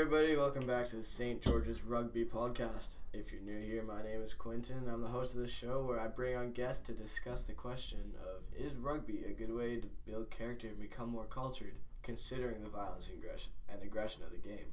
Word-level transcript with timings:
everybody, 0.00 0.36
welcome 0.36 0.64
back 0.64 0.86
to 0.86 0.94
the 0.94 1.02
St. 1.02 1.42
George's 1.42 1.82
Rugby 1.82 2.24
Podcast. 2.24 2.98
If 3.12 3.32
you're 3.32 3.42
new 3.42 3.58
here, 3.60 3.82
my 3.82 4.00
name 4.00 4.22
is 4.22 4.32
Quinton. 4.32 4.88
I'm 4.88 5.02
the 5.02 5.08
host 5.08 5.34
of 5.34 5.40
the 5.40 5.48
show 5.48 5.82
where 5.82 5.98
I 5.98 6.06
bring 6.06 6.36
on 6.36 6.52
guests 6.52 6.86
to 6.86 6.92
discuss 6.92 7.42
the 7.42 7.52
question 7.52 7.98
of 8.22 8.42
is 8.56 8.76
rugby 8.76 9.24
a 9.26 9.32
good 9.32 9.52
way 9.52 9.80
to 9.80 9.88
build 10.06 10.30
character 10.30 10.68
and 10.68 10.78
become 10.78 11.08
more 11.10 11.24
cultured, 11.24 11.72
considering 12.04 12.62
the 12.62 12.70
violence 12.70 13.08
and 13.08 13.18
aggression, 13.18 13.50
and 13.68 13.82
aggression 13.82 14.22
of 14.22 14.30
the 14.30 14.48
game. 14.48 14.66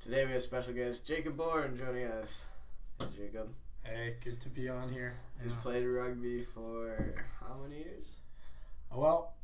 Today 0.00 0.26
we 0.26 0.32
have 0.32 0.42
special 0.42 0.72
guest 0.72 1.06
Jacob 1.06 1.36
Bourne 1.36 1.78
joining 1.78 2.06
us. 2.06 2.48
Hey, 2.98 3.06
Jacob. 3.16 3.50
Hey, 3.84 4.16
good 4.24 4.40
to 4.40 4.48
be 4.48 4.68
on 4.68 4.92
here. 4.92 5.14
Who's 5.38 5.52
Yeah. 5.52 5.60
played 5.60 5.86
rugby 5.86 6.42
for 6.42 7.14
how 7.38 7.58
many 7.62 7.78
years? 7.78 8.22
Well, 8.92 9.34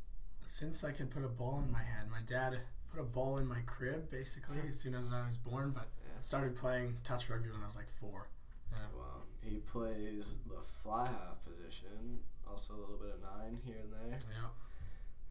since 0.45 0.83
I 0.83 0.91
could 0.91 1.11
put 1.13 1.25
a 1.25 1.29
ball 1.29 1.61
in 1.65 1.71
my 1.71 1.85
hand, 1.85 2.11
my 2.11 2.21
dad 2.27 2.59
put 2.95 3.01
a 3.01 3.05
ball 3.05 3.39
in 3.39 3.47
my 3.47 3.61
crib 3.67 4.11
basically 4.11 4.59
as 4.69 4.79
soon 4.79 4.95
as 4.95 5.13
I 5.13 5.25
was 5.25 5.37
born, 5.37 5.71
but 5.71 5.89
Yeah. 6.07 6.21
started 6.21 6.55
playing 6.57 6.97
touch 7.03 7.29
rugby 7.29 7.51
when 7.51 7.61
I 7.61 7.65
was 7.65 7.77
like 7.77 7.89
four. 7.89 8.29
Yeah. 8.73 8.79
Well, 8.95 9.27
he 9.43 9.59
plays 9.61 10.39
the 10.47 10.61
fly 10.63 11.07
half 11.07 11.43
position, 11.45 12.23
also 12.47 12.75
a 12.75 12.79
little 12.79 12.97
bit 12.97 13.11
of 13.15 13.21
nine 13.23 13.57
here 13.65 13.79
and 13.79 13.93
there. 13.93 14.19
Yeah. 14.31 14.51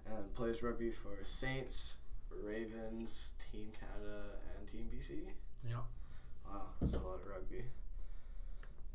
and 0.05 0.35
plays 0.35 0.61
rugby 0.61 0.91
for 0.91 1.23
Saints, 1.23 1.99
Ravens, 2.29 3.35
Team 3.39 3.71
Canada, 3.71 4.37
and 4.57 4.67
Team 4.67 4.89
BC. 4.93 5.31
Yeah. 5.65 5.83
Wow, 6.45 6.67
that's 6.81 6.95
a 6.95 6.99
lot 6.99 7.21
of 7.21 7.27
rugby. 7.27 7.63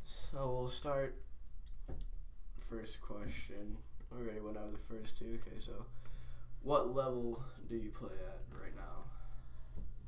So 0.05 0.55
we'll 0.59 0.69
start. 0.69 1.17
First 2.59 3.01
question. 3.01 3.79
We 4.11 4.19
already 4.23 4.41
went 4.41 4.59
over 4.59 4.73
the 4.73 4.77
first 4.95 5.17
two. 5.19 5.39
Okay, 5.41 5.59
so 5.59 5.87
what 6.63 6.95
level 6.95 7.43
do 7.69 7.77
you 7.77 7.91
play 7.91 8.11
at 8.11 8.61
right 8.61 8.75
now? 8.77 9.05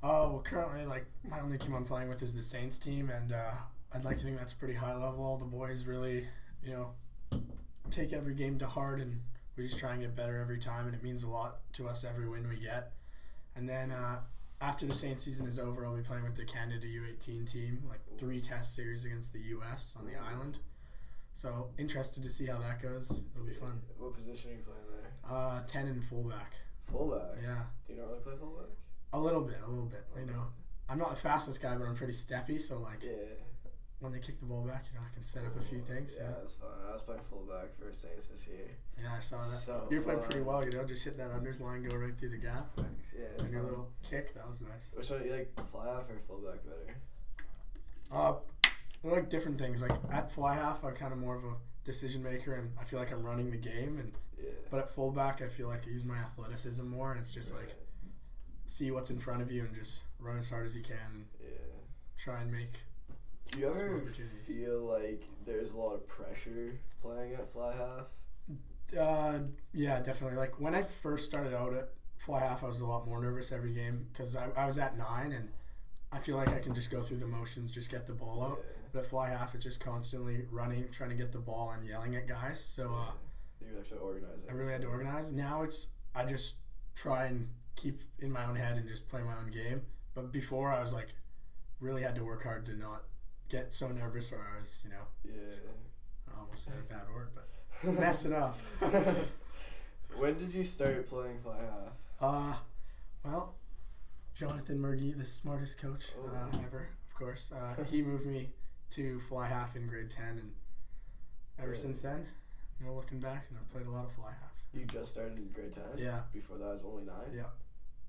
Oh, 0.03 0.33
well, 0.33 0.43
currently, 0.43 0.87
like, 0.87 1.07
my 1.29 1.41
only 1.41 1.59
team 1.59 1.75
I'm 1.75 1.85
playing 1.85 2.09
with 2.09 2.23
is 2.23 2.35
the 2.35 2.43
Saints 2.43 2.79
team, 2.79 3.11
and 3.11 3.33
uh, 3.33 3.53
I'd 3.95 4.05
like 4.05 4.17
to 4.19 4.25
think 4.25 4.39
that's 4.39 4.55
pretty 4.55 4.75
high 4.75 4.95
level. 4.95 5.25
All 5.25 5.37
the 5.37 5.45
boys 5.45 5.87
really, 5.87 6.27
you 6.65 6.73
know, 6.73 7.41
take 7.91 8.13
every 8.13 8.35
game 8.35 8.59
to 8.59 8.67
heart, 8.67 9.01
and 9.01 9.21
we 9.57 9.67
just 9.67 9.79
try 9.79 9.93
and 9.93 10.01
get 10.01 10.17
better 10.17 10.39
every 10.39 10.59
time, 10.59 10.87
and 10.87 10.95
it 10.95 11.03
means 11.03 11.23
a 11.23 11.29
lot 11.29 11.61
to 11.75 11.89
us 11.89 12.05
every 12.05 12.29
win 12.29 12.49
we 12.49 12.57
get. 12.57 12.93
And 13.55 13.69
then 13.69 13.91
uh, 13.91 14.21
after 14.61 14.87
the 14.87 14.95
Saints 14.95 15.25
season 15.25 15.47
is 15.47 15.59
over, 15.59 15.85
I'll 15.85 15.97
be 15.97 16.03
playing 16.03 16.25
with 16.25 16.37
the 16.37 16.45
Canada 16.45 16.87
U18 16.87 17.51
team, 17.51 17.83
like 17.89 18.01
three 18.17 18.41
test 18.41 18.75
series 18.75 19.05
against 19.05 19.33
the 19.33 19.41
U.S. 19.41 19.97
on 19.99 20.07
the 20.07 20.13
island. 20.17 20.59
So 21.33 21.69
interested 21.79 22.23
to 22.23 22.31
see 22.31 22.47
how 22.47 22.59
that 22.59 22.83
goes. 22.83 23.21
It'll 23.35 23.47
be 23.47 23.53
fun. 23.53 23.81
What 23.99 24.15
position 24.15 24.51
are 24.51 24.55
you 24.55 24.63
playing? 24.63 24.90
Uh, 25.31 25.61
ten 25.67 25.87
and 25.87 26.05
fullback. 26.05 26.55
Fullback. 26.91 27.37
Yeah, 27.43 27.63
Do 27.87 27.93
you 27.93 27.99
normally 28.01 28.19
play 28.21 28.33
fullback? 28.39 28.67
a 29.13 29.19
little 29.21 29.43
bit, 29.43 29.59
a 29.67 29.71
little 29.71 29.87
bit. 29.87 30.05
You 30.19 30.27
know, 30.27 30.45
I'm 30.89 30.99
not 30.99 31.11
the 31.11 31.17
fastest 31.21 31.63
guy, 31.63 31.77
but 31.77 31.87
I'm 31.87 31.95
pretty 31.95 32.13
steppy. 32.15 32.61
So 32.61 32.79
like. 32.81 33.03
Yeah. 33.05 33.13
when 34.01 34.13
they 34.13 34.19
kick 34.19 34.41
the 34.41 34.47
ball 34.47 34.63
back, 34.67 34.85
you 34.91 34.99
know, 34.99 35.05
I 35.09 35.13
can 35.15 35.23
set 35.23 35.45
up 35.45 35.55
a 35.59 35.61
few 35.63 35.79
things. 35.81 36.17
Yeah, 36.19 36.29
Yeah, 36.31 36.35
that's 36.39 36.55
fine. 36.55 36.71
I 36.89 36.93
was 36.93 37.03
playing 37.03 37.21
fullback 37.29 37.77
for 37.79 37.93
Saints 37.93 38.29
this 38.29 38.49
year. 38.49 38.71
yeah, 38.99 39.13
I 39.15 39.21
saw 39.21 39.37
that. 39.37 39.45
So 39.69 39.87
You're 39.91 40.01
playing 40.03 40.21
pretty 40.21 40.41
well, 40.41 40.65
you 40.65 40.71
know, 40.73 40.85
just 40.87 41.05
hit 41.05 41.19
that 41.19 41.31
unders 41.33 41.61
line, 41.61 41.83
go 41.85 41.95
right 41.95 42.17
through 42.17 42.31
the 42.31 42.39
gap, 42.39 42.71
Thanks. 42.77 43.15
Yeah. 43.15 43.45
and 43.45 43.53
your 43.53 43.63
little 43.63 43.91
kick. 44.03 44.33
That 44.35 44.49
was 44.49 44.63
nice. 44.63 44.91
Which 44.95 45.11
one 45.11 45.23
you 45.25 45.33
like, 45.33 45.53
fly 45.71 45.87
half 45.87 46.09
or 46.09 46.19
fullback 46.27 46.61
better? 46.65 46.97
Uh, 48.11 48.35
I 49.05 49.09
like 49.09 49.29
different 49.29 49.59
things. 49.59 49.83
Like 49.83 49.93
at 50.11 50.31
fly 50.33 50.55
half, 50.55 50.83
I'm 50.83 50.95
kind 50.95 51.13
of 51.13 51.19
more 51.19 51.37
of 51.37 51.45
a 51.45 51.55
decision 51.85 52.23
maker, 52.23 52.55
and 52.55 52.73
I 52.81 52.85
feel 52.85 52.99
like 52.99 53.13
I'm 53.13 53.23
running 53.23 53.51
the 53.51 53.59
game. 53.59 53.99
And 53.99 54.13
Yeah. 54.43 54.51
but 54.71 54.81
at 54.81 54.89
fullback, 54.89 55.43
I 55.43 55.49
feel 55.49 55.69
like 55.69 55.83
I 55.87 55.91
use 55.91 56.05
my 56.05 56.17
athleticism 56.17 56.87
more, 56.87 57.11
and 57.11 57.21
it's 57.21 57.33
just 57.33 57.55
like 57.55 57.75
see 58.67 58.91
what's 58.91 59.11
in 59.11 59.19
front 59.19 59.43
of 59.43 59.51
you 59.51 59.65
and 59.65 59.75
just 59.75 60.03
run 60.19 60.39
as 60.39 60.51
hard 60.51 60.65
as 60.65 60.77
you 60.77 60.83
can 60.83 60.97
and 61.13 61.25
yeah. 61.41 61.49
try 62.17 62.41
and 62.41 62.53
make. 62.53 62.83
Do 63.51 63.59
you 63.59 63.69
ever 63.69 63.97
opportunities. 63.97 64.55
feel 64.55 64.81
like 64.83 65.23
there's 65.45 65.73
a 65.73 65.77
lot 65.77 65.95
of 65.95 66.07
pressure 66.07 66.79
playing 67.03 67.35
at 67.35 67.53
fly 67.53 67.75
half? 67.75 68.07
Uh, 68.97 69.39
yeah, 69.73 70.01
definitely. 70.01 70.37
Like 70.37 70.61
when 70.61 70.75
I 70.75 70.83
first 70.83 71.27
started 71.27 71.55
out 71.55 71.75
at 71.75 71.91
fly 72.17 72.41
half, 72.41 72.63
I 72.63 72.69
was 72.69 72.81
a 72.81 72.87
lot 72.87 73.07
more 73.07 73.21
nervous 73.21 73.51
every 73.51 73.73
game 73.73 74.07
because 74.13 74.37
I, 74.37 74.49
I 74.57 74.67
was 74.67 74.79
at 74.79 74.97
nine 74.97 75.33
and 75.33 75.49
I 76.13 76.19
feel 76.19 76.37
like 76.37 76.49
I 76.49 76.59
can 76.59 76.75
just 76.75 76.91
go 76.91 77.03
through 77.03 77.19
the 77.19 77.27
motions, 77.27 77.73
just 77.73 77.91
get 77.91 78.07
the 78.07 78.13
ball 78.13 78.43
out. 78.43 78.59
Yeah. 78.61 78.77
But 78.93 78.99
at 79.01 79.05
fly 79.07 79.31
half, 79.31 79.55
it's 79.55 79.65
just 79.65 79.85
constantly 79.85 80.45
running, 80.51 80.89
trying 80.91 81.11
to 81.11 81.17
get 81.17 81.33
the 81.33 81.39
ball 81.39 81.73
and 81.77 81.87
yelling 81.87 82.17
at 82.17 82.27
guys. 82.27 82.61
So 82.63 82.93
uh, 82.95 83.13
You 83.77 83.83
to 83.83 83.97
organize 83.97 84.39
it. 84.45 84.51
I 84.51 84.53
really 84.55 84.73
had 84.73 84.83
to 84.83 84.89
organize. 84.89 85.33
Now 85.33 85.63
it's 85.63 85.89
I 86.15 86.25
just 86.25 86.57
try 86.95 87.25
and 87.27 87.49
keep 87.77 88.03
in 88.19 88.31
my 88.33 88.45
own 88.45 88.57
head 88.57 88.77
and 88.77 88.89
just 88.89 89.09
play 89.09 89.21
my 89.23 89.37
own 89.37 89.51
game. 89.51 89.83
But 90.15 90.33
before 90.33 90.73
I 90.73 90.81
was 90.81 90.93
like 90.93 91.15
really 91.81 92.03
had 92.03 92.15
to 92.17 92.25
work 92.25 92.43
hard 92.43 92.67
to 92.67 92.77
not 92.77 93.05
get 93.49 93.73
so 93.73 93.89
nervous 93.89 94.31
where 94.31 94.47
I 94.55 94.59
was, 94.59 94.83
you 94.85 94.91
know, 94.91 95.05
Yeah. 95.25 95.33
I 96.35 96.41
almost 96.41 96.65
said 96.65 96.75
a 96.79 96.93
bad 96.93 97.03
word, 97.15 97.31
but 97.35 97.49
messing 97.99 98.33
up. 98.35 98.59
when 100.19 100.39
did 100.39 100.53
you 100.53 100.65
start 100.65 101.09
playing 101.09 101.39
fly 101.43 101.57
half? 101.61 101.93
Uh, 102.21 102.55
well, 103.25 103.55
Jonathan 104.35 104.79
Murgy, 104.81 105.13
the 105.13 105.25
smartest 105.25 105.79
coach 105.79 106.07
uh, 106.19 106.29
Oh. 106.53 106.61
ever, 106.67 106.89
of 107.09 107.15
course. 107.15 107.53
Uh, 107.53 107.83
he 107.85 108.03
moved 108.11 108.27
me 108.27 108.51
to 108.91 109.19
fly 109.21 109.49
half 109.49 109.77
in 109.77 109.87
grade 109.89 110.11
10, 110.11 110.25
and 110.39 110.53
ever 111.59 111.69
Really? 111.69 111.81
since 111.81 112.03
then, 112.03 112.27
no 112.85 112.95
looking 112.95 113.21
back, 113.21 113.47
and 113.51 113.59
I've 113.59 113.71
played 113.73 113.87
a 113.87 113.91
lot 113.91 114.05
of 114.07 114.13
fly 114.13 114.31
half. 114.31 114.51
You 114.73 114.85
just 114.87 115.11
started 115.13 115.37
in 115.39 115.49
grade 115.53 115.73
10? 115.73 115.83
Yeah. 115.99 116.21
Before 116.33 116.57
that 116.59 116.65
I 116.67 116.73
was 116.73 116.83
only 116.85 117.05
9? 117.05 117.15
Yeah. 117.33 117.43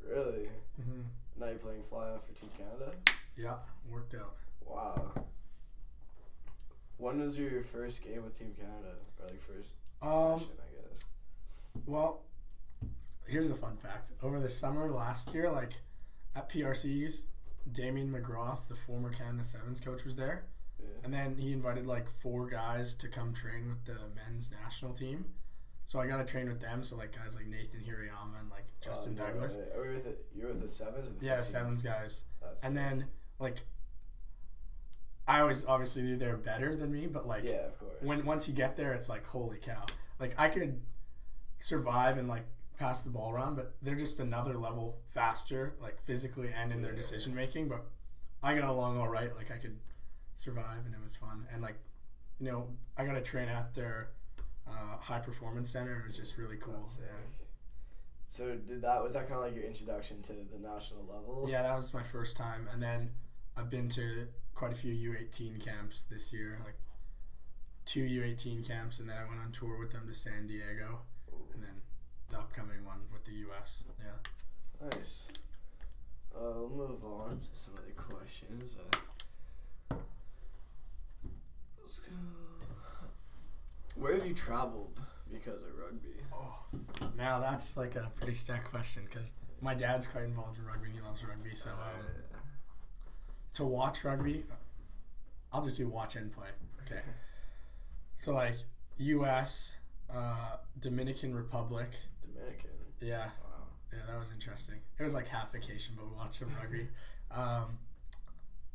Really? 0.07 0.49
Mm-hmm. 0.79 1.01
Now 1.39 1.47
you're 1.47 1.55
playing 1.57 1.81
fly 1.83 2.09
half 2.11 2.23
for 2.25 2.33
Team 2.33 2.49
Canada? 2.57 2.95
Yeah, 3.37 3.55
worked 3.89 4.13
out. 4.13 4.35
Wow. 4.65 5.11
When 6.97 7.19
was 7.19 7.37
your 7.37 7.63
first 7.63 8.03
game 8.03 8.23
with 8.23 8.37
Team 8.37 8.53
Canada? 8.55 8.95
Or 9.19 9.27
like 9.27 9.41
first 9.41 9.73
Um, 10.01 10.39
session, 10.39 10.53
I 10.59 10.89
guess. 10.89 11.05
well, 11.87 12.21
here's 13.27 13.49
a 13.49 13.55
fun 13.55 13.77
fact. 13.77 14.11
Over 14.21 14.39
the 14.39 14.49
summer 14.49 14.89
last 14.91 15.33
year, 15.33 15.49
like 15.49 15.81
at 16.35 16.49
PRCs, 16.49 17.25
Damian 17.71 18.11
McGrath, 18.13 18.67
the 18.67 18.75
former 18.75 19.09
Canada 19.11 19.43
Sevens 19.43 19.79
coach, 19.79 20.03
was 20.03 20.15
there. 20.15 20.43
Yeah. 20.81 20.87
And 21.03 21.13
then 21.13 21.37
he 21.37 21.51
invited 21.53 21.87
like 21.87 22.09
four 22.09 22.47
guys 22.47 22.95
to 22.95 23.07
come 23.07 23.33
train 23.33 23.69
with 23.69 23.85
the 23.85 23.97
men's 24.15 24.51
national 24.63 24.93
team. 24.93 25.25
So 25.85 25.99
I 25.99 26.07
got 26.07 26.17
to 26.17 26.25
train 26.25 26.47
with 26.47 26.61
them. 26.61 26.83
So 26.83 26.95
like 26.97 27.15
guys 27.15 27.35
like 27.35 27.47
Nathan 27.47 27.81
Hirayama 27.81 28.39
and 28.39 28.49
like 28.49 28.65
oh, 28.67 28.75
Justin 28.85 29.17
Oh, 29.19 29.23
no 29.25 29.31
Douglas. 29.33 29.57
way. 29.57 29.63
Oh, 29.75 29.79
Are 29.79 29.83
we 29.87 29.93
with 29.95 30.03
the, 30.05 30.15
you're 30.35 30.47
with 30.49 30.61
the 30.61 30.69
sevens 30.69 31.09
or 31.09 31.13
the 31.13 31.25
Yeah, 31.25 31.39
15s? 31.39 31.45
sevens 31.45 31.83
guys. 31.83 32.23
That's 32.41 32.63
And 32.63 32.77
then 32.77 33.07
like 33.39 33.57
I 35.27 35.39
always 35.39 35.65
obviously 35.65 36.01
knew 36.03 36.17
they're 36.17 36.35
better 36.37 36.75
than 36.75 36.91
me, 36.91 37.07
but 37.07 37.27
like 37.27 37.43
yeah, 37.45 37.65
of 37.67 37.79
course. 37.79 37.93
when 38.01 38.25
once 38.25 38.47
you 38.47 38.53
get 38.53 38.75
there, 38.75 38.93
it's 38.93 39.07
like 39.09 39.25
holy 39.25 39.57
cow. 39.57 39.85
Like 40.19 40.33
I 40.37 40.49
could 40.49 40.81
survive 41.59 42.17
and 42.17 42.27
like 42.27 42.43
pass 42.77 43.03
the 43.03 43.11
ball 43.11 43.31
around, 43.31 43.55
but 43.55 43.75
they're 43.81 43.95
just 43.95 44.19
another 44.19 44.57
level 44.57 44.97
faster, 45.07 45.73
like 45.81 46.01
physically 46.03 46.49
and 46.55 46.71
in 46.71 46.81
their 46.81 46.93
decision 46.93 47.35
making. 47.35 47.69
But 47.69 47.85
I 48.43 48.55
got 48.55 48.69
along 48.69 48.97
all 48.99 49.07
right. 49.07 49.33
Like 49.35 49.51
I 49.51 49.57
could 49.57 49.77
survive, 50.35 50.85
and 50.85 50.93
it 50.93 51.01
was 51.01 51.15
fun. 51.15 51.45
And 51.53 51.61
like 51.61 51.75
you 52.39 52.51
know, 52.51 52.67
I 52.97 53.05
got 53.05 53.13
to 53.13 53.21
train 53.21 53.49
at 53.49 53.73
their 53.75 54.09
uh, 54.67 54.97
high 54.99 55.19
performance 55.19 55.69
center. 55.69 55.99
It 55.99 56.05
was 56.05 56.17
just 56.17 56.37
really 56.37 56.57
cool. 56.57 56.87
Yeah. 56.99 57.07
So 58.29 58.55
did 58.55 58.81
that 58.81 59.03
was 59.03 59.13
that 59.13 59.27
kind 59.27 59.39
of 59.39 59.45
like 59.45 59.55
your 59.55 59.65
introduction 59.65 60.21
to 60.23 60.33
the 60.33 60.57
national 60.57 61.05
level? 61.05 61.47
Yeah, 61.49 61.61
that 61.63 61.75
was 61.75 61.93
my 61.93 62.01
first 62.01 62.37
time, 62.37 62.67
and 62.73 62.81
then 62.81 63.11
I've 63.57 63.69
been 63.69 63.89
to 63.89 64.27
quite 64.55 64.71
a 64.71 64.75
few 64.75 65.11
U18 65.11 65.63
camps 65.63 66.05
this 66.05 66.31
year, 66.31 66.59
like 66.63 66.75
two 67.85 68.03
U18 68.03 68.67
camps, 68.67 68.99
and 68.99 69.09
then 69.09 69.17
I 69.17 69.27
went 69.27 69.41
on 69.41 69.51
tour 69.51 69.77
with 69.77 69.91
them 69.91 70.07
to 70.07 70.13
San 70.13 70.47
Diego, 70.47 71.01
and 71.53 71.61
then 71.61 71.81
the 72.29 72.37
upcoming 72.37 72.85
one 72.85 73.01
with 73.11 73.25
the 73.25 73.33
US. 73.51 73.83
Yeah. 73.99 74.87
Nice. 74.89 75.27
Uh, 76.33 76.39
we'll 76.55 76.87
move 76.87 77.03
on 77.03 77.37
to 77.39 77.47
some 77.59 77.73
other 77.77 77.91
questions. 77.95 78.77
Uh, 78.79 78.97
let's 81.91 81.99
go. 81.99 82.15
Where 83.95 84.13
have 84.13 84.25
you 84.25 84.33
traveled 84.33 84.99
because 85.31 85.61
of 85.63 85.69
rugby? 85.77 86.09
Oh, 86.33 86.63
now 87.17 87.39
that's 87.39 87.75
like 87.75 87.95
a 87.95 88.11
pretty 88.15 88.33
stacked 88.33 88.69
question 88.69 89.03
because 89.05 89.33
my 89.61 89.73
dad's 89.73 90.07
quite 90.07 90.23
involved 90.23 90.57
in 90.57 90.65
rugby 90.65 90.85
and 90.87 90.95
he 90.95 91.01
loves 91.01 91.23
rugby. 91.25 91.53
So 91.53 91.69
um, 91.71 92.05
to 93.53 93.65
watch 93.65 94.03
rugby, 94.05 94.45
I'll 95.51 95.61
just 95.61 95.77
do 95.77 95.87
watch 95.89 96.15
and 96.15 96.31
play. 96.31 96.47
Okay. 96.85 97.01
So 98.17 98.33
like 98.33 98.53
U.S., 98.97 99.77
uh, 100.13 100.57
Dominican 100.79 101.33
Republic. 101.33 101.89
Dominican. 102.21 102.69
Yeah, 103.01 103.25
Wow. 103.25 103.63
yeah, 103.91 103.97
that 104.07 104.19
was 104.19 104.31
interesting. 104.31 104.75
It 104.99 105.01
was 105.03 105.15
like 105.15 105.27
half 105.27 105.51
vacation, 105.51 105.95
but 105.97 106.07
we 106.07 106.15
watched 106.15 106.35
some 106.35 106.51
rugby. 106.61 106.87
Um, 107.31 107.79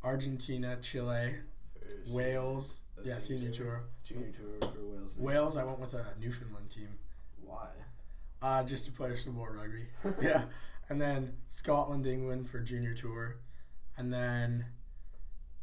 Argentina, 0.03 0.77
Chile, 0.81 1.35
Wales. 2.13 2.81
Yeah, 3.03 3.17
senior 3.19 3.51
tour. 3.51 3.83
Junior 4.03 4.31
tour 4.31 4.69
for 4.71 4.83
Wales. 4.85 5.15
Wales. 5.17 5.57
I 5.57 5.63
went 5.63 5.79
with 5.79 5.93
a 5.93 6.05
Newfoundland 6.19 6.69
team. 6.69 6.89
Why? 7.43 7.67
Uh, 8.41 8.63
just 8.63 8.85
to 8.85 8.91
play 8.91 9.13
some 9.15 9.33
more 9.33 9.51
rugby. 9.51 9.87
yeah. 10.25 10.43
And 10.89 10.99
then 11.01 11.33
Scotland, 11.47 12.05
England 12.05 12.49
for 12.49 12.59
junior 12.59 12.93
tour. 12.93 13.37
and 13.97 14.13
then 14.13 14.65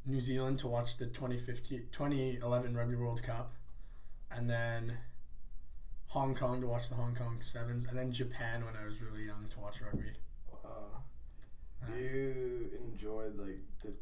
New 0.07 0.21
Zealand 0.21 0.59
to 0.59 0.69
watch 0.69 0.97
the 0.99 1.07
2015, 1.07 1.87
2011 1.91 2.77
Rugby 2.77 2.95
World 2.95 3.23
Cup, 3.23 3.55
and 4.31 4.51
then 4.51 4.99
Hong 6.09 6.35
Kong 6.35 6.61
to 6.61 6.67
watch 6.67 6.89
the 6.91 6.95
Hong 6.95 7.15
Kong 7.15 7.39
Sevens, 7.41 7.87
and 7.87 7.99
then 7.99 8.13
Japan 8.13 8.65
when 8.67 8.75
I 8.81 8.85
was 8.87 9.01
really 9.01 9.25
young 9.25 9.47
to 9.49 9.61
watch 9.61 9.81
rugby. 9.81 10.11
Wow. 10.53 11.03
Uh, 11.83 11.87
Do 11.91 11.99
you 11.99 12.71
enjoy 12.93 13.25
like 13.37 13.61
the 13.83 13.95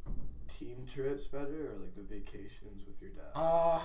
team 0.49 0.87
trips 0.93 1.27
better 1.27 1.73
or 1.73 1.81
like 1.81 1.95
the 1.95 2.03
vacations 2.03 2.85
with 2.87 3.01
your 3.01 3.11
dad? 3.11 3.33
Uh 3.35 3.81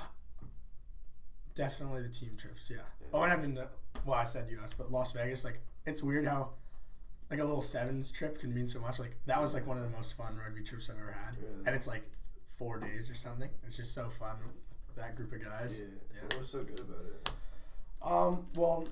definitely 1.58 2.04
the 2.04 2.10
team 2.10 2.38
trips, 2.38 2.70
yeah. 2.70 2.78
Yeah. 3.02 3.08
Oh, 3.14 3.24
and 3.24 3.34
I've 3.34 3.42
been 3.42 3.56
to, 3.56 3.68
well, 4.06 4.18
I 4.18 4.24
said 4.24 4.48
US, 4.62 4.74
but 4.74 4.92
Las 4.92 5.12
Vegas, 5.12 5.44
like, 5.44 5.60
it's 5.86 6.04
weird 6.04 6.26
how, 6.26 6.52
like, 7.32 7.40
a 7.40 7.44
little 7.44 7.64
sevens 7.64 8.12
trip 8.12 8.40
can 8.40 8.54
mean 8.54 8.68
so 8.68 8.80
much. 8.80 9.00
Like, 9.00 9.18
that 9.26 9.42
was, 9.42 9.54
like, 9.54 9.66
one 9.66 9.78
of 9.78 9.84
the 9.84 9.90
most 9.90 10.16
fun 10.16 10.38
rugby 10.38 10.62
trips 10.62 10.90
I've 10.90 10.98
ever 10.98 11.12
had. 11.12 11.36
Really? 11.36 11.66
And 11.66 11.76
it's, 11.76 11.88
like, 11.88 12.04
four 12.58 12.80
days 12.80 13.10
or 13.10 13.16
something. 13.16 13.50
It's 13.66 13.76
just 13.76 13.94
so 13.94 14.10
fun 14.10 14.36
with 14.88 14.96
that 14.96 15.16
group 15.16 15.34
of 15.34 15.44
guys. 15.44 15.82
yeah. 15.82 15.88
yeah. 16.14 16.22
What 16.24 16.40
was 16.40 16.50
so 16.50 16.64
good 16.64 16.80
about 16.80 17.06
it? 17.06 17.32
Um, 18.04 18.46
well, 18.56 18.88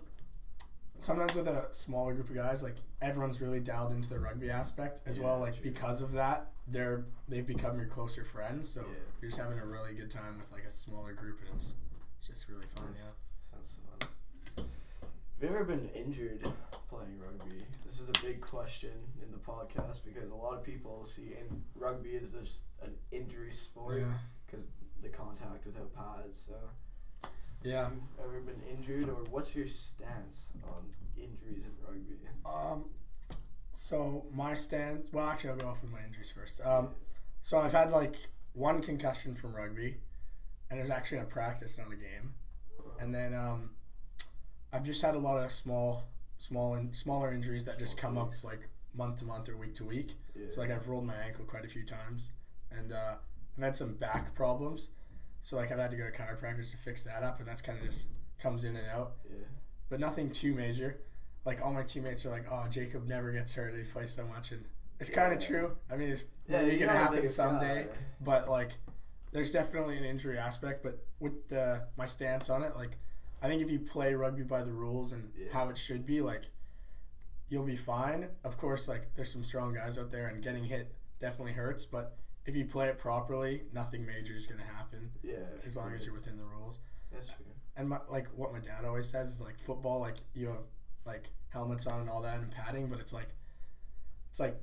sometimes 1.00 1.36
with 1.36 1.48
a 1.48 1.68
smaller 1.72 2.14
group 2.14 2.30
of 2.30 2.36
guys, 2.36 2.64
like 2.64 2.76
everyone's 3.02 3.42
really 3.42 3.60
dialed 3.60 3.92
into 3.92 4.10
the 4.10 4.20
rugby 4.20 4.50
aspect 4.50 5.02
as 5.06 5.20
well. 5.20 5.40
Like 5.40 5.54
true. 5.56 5.64
because 5.64 6.02
of 6.02 6.14
that, 6.14 6.48
they're 6.68 7.06
they've 7.28 7.46
become 7.46 7.76
your 7.78 7.86
closer 7.88 8.24
friends. 8.24 8.68
So 8.68 8.82
Yeah. 8.82 8.88
you're 9.22 9.30
just 9.32 9.42
having 9.42 9.60
a 9.60 9.66
really 9.66 9.94
good 9.94 10.10
time 10.10 10.38
with 10.38 10.52
like 10.52 10.64
a 10.64 10.72
smaller 10.72 11.14
group, 11.14 11.40
and 11.42 11.50
it's 11.56 11.76
it's 12.18 12.28
just 12.28 12.50
really 12.50 12.66
fun. 12.68 12.86
Nice. 12.92 13.02
Yeah. 13.04 13.56
Sounds 13.58 13.78
fun. 14.00 14.10
Have 15.42 15.50
you 15.52 15.56
ever 15.56 15.66
been 15.66 15.90
injured 15.94 16.42
playing 16.90 17.20
rugby? 17.20 17.66
This 17.86 18.00
is 18.00 18.10
a 18.10 18.26
big 18.26 18.40
question 18.42 18.92
in 19.22 19.32
the 19.32 19.38
podcast 19.38 20.00
because 20.06 20.32
a 20.32 20.36
lot 20.36 20.54
of 20.54 20.64
people 20.64 21.04
see 21.04 21.36
in 21.40 21.62
rugby 21.76 22.16
as 22.16 22.32
just 22.32 22.64
an 22.82 22.94
injury 23.12 23.52
sport 23.52 23.98
Yeah. 24.00 24.14
because 24.46 24.70
the 25.04 25.10
contact 25.10 25.66
without 25.66 25.94
pads. 25.94 26.48
So, 26.48 26.56
Yeah. 27.66 27.84
have 27.84 27.92
ever 28.20 28.40
been 28.42 28.62
injured, 28.70 29.10
or 29.10 29.24
what's 29.30 29.56
your 29.56 29.68
stance 29.68 30.52
on 30.64 30.86
injuries 31.18 31.66
in 31.66 31.72
rugby? 31.86 32.16
Um, 32.46 32.86
so 33.72 34.26
my 34.34 34.54
stance. 34.54 35.12
Well, 35.12 35.28
actually, 35.28 35.52
I'll 35.52 35.58
go 35.58 35.68
off 35.68 35.82
with 35.82 35.92
my 35.92 36.04
injuries 36.06 36.32
first. 36.32 36.62
Um, 36.66 36.92
so 37.42 37.58
I've 37.60 37.74
had 37.74 37.92
like 37.92 38.16
one 38.54 38.82
concussion 38.82 39.36
from 39.36 39.56
rugby, 39.56 39.98
and 40.70 40.80
it 40.80 40.82
was 40.82 40.90
actually 40.92 41.18
in 41.18 41.24
a 41.24 41.28
practice, 41.28 41.78
not 41.78 41.88
a 41.92 41.96
game. 41.96 42.34
And 43.00 43.14
then 43.14 43.34
um, 43.34 43.72
I've 44.72 44.84
just 44.86 45.02
had 45.02 45.16
a 45.16 45.20
lot 45.20 45.44
of 45.44 45.52
small, 45.52 46.08
small 46.38 46.76
and 46.76 46.96
smaller 46.96 47.34
injuries 47.34 47.66
that 47.66 47.78
just 47.80 47.98
come 47.98 48.18
up 48.18 48.34
like 48.44 48.70
month 48.94 49.20
to 49.20 49.26
month 49.26 49.50
or 49.50 49.58
week 49.58 49.74
to 49.76 49.84
week. 49.84 50.14
yeah. 50.36 50.46
So 50.50 50.62
like 50.62 50.72
I've 50.72 50.88
rolled 50.88 51.06
my 51.06 51.16
ankle 51.16 51.46
quite 51.46 51.66
a 51.66 51.68
few 51.68 51.84
times, 51.84 52.30
and 52.72 52.94
uh, 52.94 53.16
I've 53.58 53.64
had 53.64 53.76
some 53.76 53.96
back 53.96 54.34
problems. 54.36 54.90
So 55.46 55.58
like 55.58 55.72
I've 55.72 55.78
had 55.78 55.92
to 55.92 55.98
go 55.98 56.06
to 56.06 56.12
chiropractors 56.12 56.72
to 56.72 56.78
fix 56.78 57.04
that 57.04 57.22
up, 57.22 57.38
and 57.40 57.48
that's 57.48 57.62
kind 57.62 57.78
of 57.78 57.86
just 57.86 58.08
comes 58.40 58.64
in 58.66 58.76
and 58.76 58.88
out 58.90 59.14
yeah. 59.30 59.46
but 59.90 60.00
nothing 60.00 60.32
too 60.32 60.56
major. 60.56 61.02
Like 61.46 61.64
all 61.64 61.72
my 61.72 61.84
teammates 61.84 62.26
are 62.26 62.32
like, 62.32 62.48
"Oh, 62.52 62.66
Jacob 62.68 63.06
never 63.06 63.32
gets 63.32 63.54
hurt. 63.54 63.76
He 63.76 63.84
plays 63.84 64.10
so 64.10 64.26
much," 64.26 64.52
and 64.52 64.66
it's 65.00 65.12
kind 65.12 65.32
of 65.32 65.40
Yeah. 65.40 65.48
true. 65.48 65.78
I 65.92 65.98
mean, 65.98 66.10
it's 66.14 66.24
Yeah, 66.48 66.64
maybe 66.64 66.78
gonna 66.80 66.94
happen 66.94 67.30
someday, 67.30 67.84
guy. 67.84 67.90
but 68.22 68.50
like, 68.50 68.72
there's 69.34 69.52
definitely 69.52 70.00
an 70.00 70.04
injury 70.04 70.40
aspect. 70.40 70.82
But 70.82 71.06
with 71.20 71.48
the 71.50 71.90
my 71.96 72.08
stance 72.08 72.50
on 72.50 72.64
it, 72.64 72.76
like, 72.76 72.98
I 73.40 73.48
think 73.48 73.62
if 73.62 73.70
you 73.70 73.78
play 73.78 74.16
rugby 74.16 74.42
by 74.42 74.64
the 74.64 74.74
rules 74.74 75.14
and 75.14 75.32
Yeah. 75.38 75.54
how 75.54 75.70
it 75.70 75.78
should 75.78 76.08
be, 76.08 76.22
like, 76.22 76.50
you'll 77.50 77.66
be 77.68 77.76
fine. 77.76 78.30
Of 78.44 78.58
course, 78.58 78.88
like 78.88 79.14
there's 79.14 79.32
some 79.32 79.44
strong 79.44 79.76
guys 79.76 80.00
out 80.00 80.10
there, 80.10 80.28
and 80.28 80.42
getting 80.42 80.64
hit 80.64 80.96
definitely 81.20 81.54
hurts. 81.54 81.86
But 81.86 82.18
if 82.46 82.56
you 82.56 82.66
play 82.66 82.88
it 82.88 82.98
properly, 83.00 83.64
nothing 83.74 84.06
major 84.06 84.36
is 84.36 84.46
gonna 84.48 84.64
happen 84.64 85.12
Yeah. 85.24 85.38
as 85.66 85.76
long 85.76 85.94
as 85.94 86.06
you're 86.06 86.14
within 86.14 86.38
the 86.38 86.46
rules 86.46 86.80
That's 87.12 87.28
true. 87.28 87.46
and 87.76 87.90
my, 87.90 88.00
like 88.10 88.28
what 88.36 88.52
my 88.54 88.60
dad 88.60 88.86
always 88.86 89.08
says 89.10 89.30
is 89.30 89.42
like 89.42 89.60
football 89.60 90.00
like 90.00 90.18
you 90.34 90.48
have 90.48 90.66
like 91.06 91.32
helmets 91.50 91.88
on 91.88 92.02
and 92.02 92.10
all 92.10 92.22
that 92.22 92.40
and 92.40 92.52
padding 92.52 92.88
but 92.88 93.00
it's 93.00 93.14
like 93.14 93.30
it's 94.30 94.40
like 94.40 94.58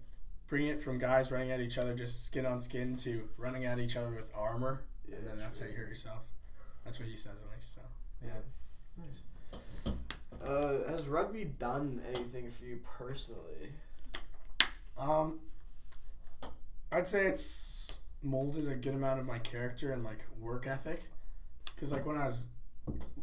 bringing 0.46 0.68
it 0.68 0.82
from 0.82 0.98
guys 0.98 1.32
running 1.32 1.50
at 1.50 1.60
each 1.60 1.78
other 1.78 1.94
just 1.94 2.26
skin 2.26 2.44
on 2.46 2.60
skin 2.60 2.96
to 2.96 3.28
running 3.38 3.64
at 3.64 3.78
each 3.78 3.96
other 3.96 4.10
with 4.14 4.30
armor 4.34 4.82
Yeah. 5.08 5.16
and 5.16 5.26
then 5.26 5.38
that's 5.38 5.58
how 5.60 5.66
you 5.66 5.72
hurt 5.74 5.88
yourself 5.88 6.20
that's 6.84 6.98
what 7.00 7.08
he 7.08 7.16
says 7.16 7.40
at 7.42 7.50
least 7.54 7.74
so 7.74 7.80
yeah 8.22 8.40
Nice. 8.98 9.94
Uh, 10.46 10.90
has 10.90 11.06
rugby 11.06 11.44
done 11.44 12.02
anything 12.14 12.50
for 12.50 12.64
you 12.64 12.80
personally? 12.98 13.72
um 14.98 15.38
i'd 16.92 17.08
say 17.08 17.26
it's 17.26 17.42
molded 18.22 18.68
a 18.68 18.74
good 18.76 18.94
amount 18.94 19.18
of 19.20 19.26
my 19.26 19.38
character 19.38 19.92
and 19.92 20.04
like 20.04 20.26
work 20.40 20.66
ethic 20.66 21.08
because 21.74 21.92
like 21.92 22.06
when 22.06 22.16
i 22.16 22.24
was 22.24 22.50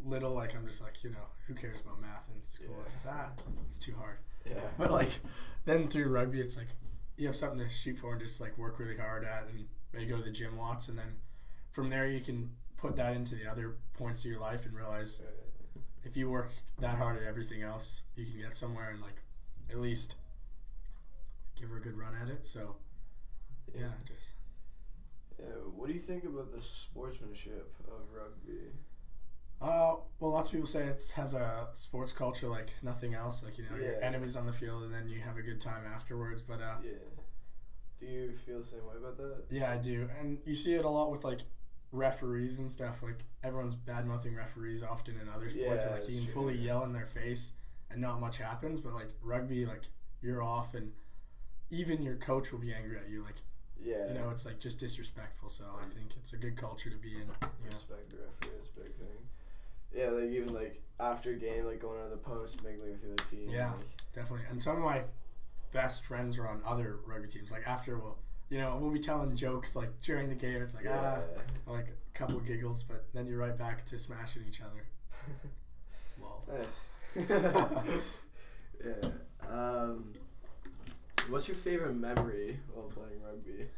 little 0.04 0.32
like 0.32 0.54
i'm 0.54 0.66
just 0.66 0.82
like 0.82 1.02
you 1.04 1.10
know 1.10 1.26
who 1.46 1.54
cares 1.54 1.80
about 1.80 2.00
math 2.00 2.28
in 2.34 2.42
school 2.42 2.76
it's 2.82 2.92
Yeah. 2.92 2.96
just 2.96 3.06
ah 3.06 3.30
it's 3.66 3.78
too 3.78 3.94
hard 3.96 4.18
Yeah. 4.46 4.60
But 4.78 4.90
like 4.90 5.20
then 5.64 5.88
through 5.88 6.08
rugby, 6.08 6.40
it's 6.40 6.56
like 6.56 6.68
you 7.16 7.26
have 7.26 7.36
something 7.36 7.58
to 7.58 7.68
shoot 7.68 7.98
for 7.98 8.12
and 8.12 8.20
just 8.20 8.40
like 8.40 8.56
work 8.56 8.78
really 8.78 8.96
hard 8.96 9.24
at, 9.24 9.46
and 9.48 9.66
maybe 9.92 10.06
go 10.06 10.16
to 10.16 10.22
the 10.22 10.30
gym 10.30 10.56
lots, 10.58 10.88
and 10.88 10.96
then 10.98 11.16
from 11.70 11.90
there 11.90 12.06
you 12.06 12.20
can 12.20 12.50
put 12.78 12.96
that 12.96 13.14
into 13.14 13.34
the 13.34 13.46
other 13.50 13.76
points 13.98 14.24
of 14.24 14.30
your 14.30 14.40
life 14.40 14.64
and 14.64 14.74
realize 14.74 15.22
if 16.02 16.16
you 16.16 16.30
work 16.30 16.48
that 16.78 16.96
hard 16.96 17.18
at 17.20 17.24
everything 17.28 17.62
else, 17.62 18.02
you 18.16 18.24
can 18.24 18.38
get 18.40 18.56
somewhere 18.56 18.88
and 18.90 19.02
like 19.02 19.20
at 19.70 19.78
least 19.78 20.14
give 21.60 21.68
her 21.68 21.76
a 21.76 21.80
good 21.80 21.98
run 21.98 22.14
at 22.20 22.28
it. 22.28 22.46
So 22.46 22.76
yeah, 23.74 23.90
just 24.06 24.32
Yeah, 25.40 25.46
what 25.74 25.86
do 25.88 25.92
you 25.92 25.98
think 25.98 26.24
about 26.24 26.52
the 26.52 26.60
sportsmanship 26.60 27.74
of 27.86 28.00
rugby? 28.14 28.68
uh 29.62 29.96
well, 30.18 30.30
lots 30.30 30.48
of 30.48 30.52
people 30.52 30.66
say 30.66 30.84
it 30.84 31.12
has 31.16 31.34
a 31.34 31.68
sports 31.72 32.12
culture 32.12 32.48
like 32.48 32.72
nothing 32.82 33.14
else. 33.14 33.42
Like 33.44 33.58
you 33.58 33.64
know, 33.70 33.76
your 33.76 33.92
Yeah. 33.98 34.06
enemies 34.06 34.36
on 34.36 34.46
the 34.46 34.52
field, 34.52 34.82
and 34.84 34.92
then 34.92 35.06
you 35.08 35.20
have 35.20 35.36
a 35.36 35.42
good 35.42 35.60
time 35.60 35.84
afterwards. 35.86 36.42
But 36.42 36.60
uh, 36.62 36.76
Yeah. 36.82 36.92
Do 38.00 38.06
you 38.06 38.32
feel 38.34 38.58
the 38.58 38.64
same 38.64 38.86
way 38.86 38.94
about 38.96 39.18
that? 39.18 39.44
Yeah, 39.50 39.70
I 39.70 39.76
do, 39.76 40.08
and 40.18 40.38
you 40.46 40.54
see 40.54 40.74
it 40.74 40.84
a 40.86 40.88
lot 40.88 41.10
with 41.10 41.22
like 41.24 41.40
referees 41.92 42.58
and 42.58 42.72
stuff. 42.72 43.02
Like 43.02 43.26
everyone's 43.42 43.74
bad 43.74 44.06
mouthing 44.06 44.34
referees 44.34 44.82
often 44.82 45.16
in 45.20 45.28
other 45.28 45.50
sports, 45.50 45.84
yeah, 45.84 45.90
and 45.92 45.96
Yeah, 45.98 46.00
like 46.06 46.08
you 46.10 46.16
can 46.16 46.24
true. 46.24 46.34
fully 46.34 46.56
yell 46.56 46.82
in 46.84 46.92
their 46.94 47.04
face 47.06 47.52
and 47.90 48.00
not 48.00 48.18
much 48.20 48.38
happens. 48.38 48.80
But 48.80 48.94
like 48.94 49.10
rugby, 49.22 49.66
like 49.66 49.88
you're 50.22 50.42
off, 50.42 50.72
and 50.72 50.92
even 51.70 52.00
your 52.00 52.16
coach 52.16 52.50
will 52.52 52.60
be 52.60 52.72
angry 52.72 52.96
at 52.96 53.10
you. 53.10 53.22
Like 53.22 53.42
Yeah. 53.82 54.08
you 54.08 54.14
know, 54.14 54.28
it's 54.30 54.44
like 54.44 54.58
just 54.60 54.78
disrespectful. 54.78 55.48
So 55.48 55.64
I 55.80 55.92
think 55.94 56.14
it's 56.16 56.32
a 56.32 56.36
good 56.36 56.56
culture 56.56 56.90
to 56.90 56.96
be 56.96 57.14
in. 57.16 57.28
Yeah, 57.40 57.48
Respect 57.68 58.10
the 58.10 58.16
referee, 58.18 58.60
big 58.76 58.94
thing. 58.96 59.18
Yeah, 59.92 60.10
like 60.10 60.30
even 60.30 60.54
like 60.54 60.82
after 60.98 61.30
a 61.30 61.36
game, 61.36 61.64
like 61.64 61.80
going 61.80 62.00
on 62.00 62.10
the 62.10 62.16
post, 62.16 62.62
mingling 62.62 62.92
with 62.92 63.02
the 63.02 63.08
other 63.12 63.30
team. 63.30 63.48
Yeah. 63.50 63.72
like- 63.72 63.86
definitely. 64.12 64.46
And 64.50 64.60
some 64.60 64.76
of 64.76 64.82
my 64.82 65.02
best 65.72 66.04
friends 66.04 66.38
are 66.38 66.46
on 66.48 66.60
other 66.66 66.98
rugby 67.06 67.28
teams. 67.28 67.50
Like 67.50 67.66
after 67.66 67.98
we'll, 67.98 68.18
you 68.48 68.58
know, 68.58 68.76
we'll 68.80 68.90
be 68.90 68.98
telling 69.00 69.34
jokes 69.36 69.76
like 69.76 70.00
during 70.02 70.28
the 70.28 70.34
game. 70.34 70.60
It's 70.62 70.74
like 70.74 70.86
ah, 70.88 71.20
like 71.66 71.88
a 71.88 72.18
couple 72.18 72.38
giggles, 72.40 72.82
but 72.82 73.06
then 73.14 73.26
you're 73.26 73.38
right 73.38 73.56
back 73.56 73.84
to 73.86 73.98
smashing 73.98 74.42
each 74.48 74.60
other. 74.60 74.86
Lol. 76.20 76.44
Nice. 76.52 76.88
yeah. 78.84 79.10
Um, 79.48 80.12
what's 81.28 81.48
your 81.48 81.56
favorite 81.56 81.94
memory 81.94 82.58
while 82.72 82.86
playing 82.88 83.22
rugby? 83.22 83.68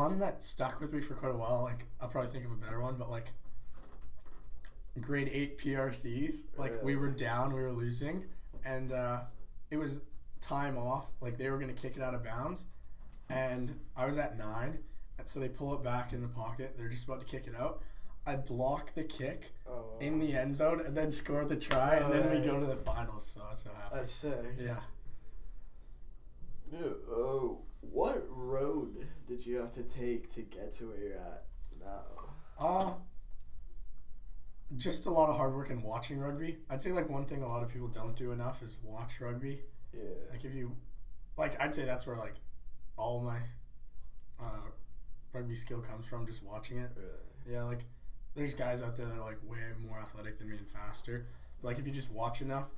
One 0.00 0.18
that 0.20 0.42
stuck 0.42 0.80
with 0.80 0.94
me 0.94 1.00
for 1.02 1.12
quite 1.12 1.32
a 1.32 1.36
while. 1.36 1.60
Like 1.62 1.84
I'll 2.00 2.08
probably 2.08 2.30
think 2.30 2.46
of 2.46 2.52
a 2.52 2.54
better 2.54 2.80
one, 2.80 2.96
but 2.96 3.10
like 3.10 3.32
grade 4.98 5.28
eight 5.30 5.58
PRCs. 5.58 6.44
Like 6.56 6.82
we 6.82 6.96
were 6.96 7.10
down, 7.10 7.52
we 7.52 7.60
were 7.60 7.70
losing, 7.72 8.24
and 8.64 8.92
uh, 8.92 9.20
it 9.70 9.76
was 9.76 10.00
time 10.40 10.78
off. 10.78 11.10
Like 11.20 11.36
they 11.36 11.50
were 11.50 11.58
gonna 11.58 11.74
kick 11.74 11.98
it 11.98 12.02
out 12.02 12.14
of 12.14 12.24
bounds, 12.24 12.64
and 13.28 13.78
I 13.94 14.06
was 14.06 14.16
at 14.16 14.38
nine, 14.38 14.78
and 15.18 15.28
so 15.28 15.38
they 15.38 15.50
pull 15.50 15.74
it 15.74 15.84
back 15.84 16.14
in 16.14 16.22
the 16.22 16.28
pocket. 16.28 16.76
They're 16.78 16.88
just 16.88 17.06
about 17.06 17.20
to 17.20 17.26
kick 17.26 17.46
it 17.46 17.54
out. 17.54 17.82
I 18.26 18.36
block 18.36 18.94
the 18.94 19.04
kick 19.04 19.52
Oh, 19.68 19.84
in 20.00 20.18
the 20.18 20.32
end 20.34 20.54
zone 20.54 20.80
and 20.84 20.96
then 20.96 21.10
score 21.10 21.44
the 21.44 21.56
try, 21.56 21.96
and 21.96 22.10
then 22.10 22.22
we 22.30 22.36
Alright. 22.36 22.44
go 22.44 22.58
to 22.60 22.64
the 22.66 22.76
finals. 22.76 23.26
So 23.26 23.42
that's 23.46 23.64
so 23.64 23.70
happy. 23.76 23.94
That's 23.96 24.10
sick. 24.10 24.44
Yeah. 24.58 24.76
Yeah, 26.72 26.78
Oh, 27.10 27.58
did 29.40 29.46
you 29.46 29.56
have 29.56 29.70
to 29.70 29.82
take 29.82 30.30
to 30.34 30.42
get 30.42 30.70
to 30.72 30.88
where 30.88 30.98
you're 30.98 31.16
at 31.16 31.44
now? 31.80 32.02
Uh 32.58 32.92
just 34.76 35.06
a 35.06 35.10
lot 35.10 35.30
of 35.30 35.36
hard 35.36 35.54
work 35.54 35.70
and 35.70 35.82
watching 35.82 36.20
rugby. 36.20 36.58
I'd 36.68 36.82
say 36.82 36.92
like 36.92 37.08
one 37.08 37.24
thing 37.24 37.42
a 37.42 37.48
lot 37.48 37.62
of 37.62 37.70
people 37.70 37.88
don't 37.88 38.14
do 38.14 38.32
enough 38.32 38.62
is 38.62 38.76
watch 38.84 39.18
rugby. 39.18 39.62
Yeah. 39.94 40.02
Like 40.30 40.44
if 40.44 40.54
you 40.54 40.76
like 41.38 41.60
I'd 41.60 41.74
say 41.74 41.86
that's 41.86 42.06
where 42.06 42.16
like 42.16 42.34
all 42.98 43.22
my 43.22 43.38
uh 44.38 44.68
rugby 45.32 45.54
skill 45.54 45.80
comes 45.80 46.06
from 46.06 46.26
just 46.26 46.44
watching 46.44 46.76
it. 46.76 46.90
Really? 46.94 47.56
Yeah, 47.56 47.62
like 47.62 47.84
there's 48.34 48.52
guys 48.54 48.82
out 48.82 48.94
there 48.94 49.06
that 49.06 49.16
are 49.16 49.24
like 49.24 49.38
way 49.42 49.58
more 49.88 49.98
athletic 50.00 50.38
than 50.38 50.50
me 50.50 50.58
and 50.58 50.68
faster. 50.68 51.28
But, 51.62 51.68
like 51.68 51.78
if 51.78 51.86
you 51.86 51.92
just 51.94 52.12
watch 52.12 52.42
enough, 52.42 52.68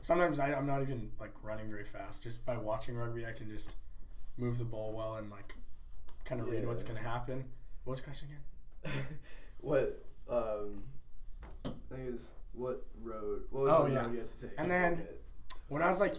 sometimes 0.00 0.40
I, 0.40 0.54
I'm 0.54 0.66
not 0.66 0.80
even 0.80 1.10
like 1.20 1.32
running 1.42 1.68
very 1.68 1.84
fast. 1.84 2.22
Just 2.22 2.46
by 2.46 2.56
watching 2.56 2.96
rugby, 2.96 3.26
I 3.26 3.32
can 3.32 3.50
just 3.50 3.76
move 4.38 4.56
the 4.56 4.64
ball 4.64 4.94
well 4.94 5.16
and 5.16 5.30
like 5.30 5.54
kind 6.28 6.40
of 6.40 6.48
read 6.48 6.66
what's 6.66 6.82
gonna 6.82 7.00
happen. 7.00 7.44
What 7.84 7.92
was 7.92 8.00
the 8.00 8.04
question 8.04 8.28
again? 8.30 8.92
what 9.60 10.04
um 10.28 10.82
I 11.64 11.94
think 11.94 12.08
it 12.08 12.12
was 12.12 12.32
what 12.52 12.84
road 13.02 13.42
what 13.50 13.62
was 13.64 13.70
Oh, 13.72 13.84
the 13.86 13.92
yeah. 13.94 14.02
road 14.04 14.14
you 14.14 14.22
to 14.22 14.40
take? 14.48 14.50
And 14.58 14.70
then-. 14.70 15.06
When 15.68 15.82
I 15.82 15.88
was 15.88 16.00
like 16.00 16.14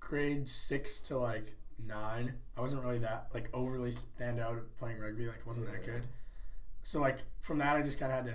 grade 0.00 0.48
six 0.48 1.00
to 1.02 1.18
like 1.18 1.56
nine, 1.84 2.34
I 2.56 2.60
wasn't 2.60 2.82
really 2.82 2.98
that 2.98 3.28
like 3.34 3.48
overly 3.52 3.90
stand 3.92 4.38
out 4.38 4.62
playing 4.78 5.00
rugby. 5.00 5.26
Like, 5.26 5.46
wasn't 5.46 5.66
that 5.66 5.84
good. 5.84 6.06
So 6.82 7.00
like 7.00 7.24
from 7.40 7.58
that, 7.58 7.76
I 7.76 7.82
just 7.82 7.98
kind 7.98 8.12
of 8.12 8.18
had 8.18 8.26
to 8.26 8.34